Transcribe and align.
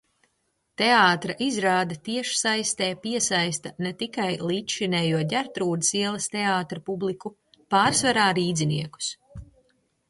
Teātra 0.81 1.33
izrāde 1.47 1.97
tiešsaistē 2.07 2.87
piesaista 3.03 3.73
ne 3.87 3.91
tikai 4.01 4.31
līdzšinējo 4.53 5.21
Ģertrūdes 5.35 5.93
ielas 6.03 6.29
teātra 6.39 6.83
publiku, 6.91 7.35
pārsvarā 7.77 8.27
rīdziniekus. 8.41 9.15